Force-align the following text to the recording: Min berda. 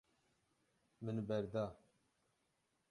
Min 1.01 1.27
berda. 1.29 1.77